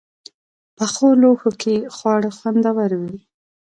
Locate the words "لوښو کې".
1.21-1.75